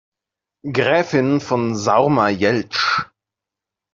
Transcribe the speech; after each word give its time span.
Gräfin 0.65 1.39
von 1.39 1.75
Saurma-Jeltsch. 1.75 3.05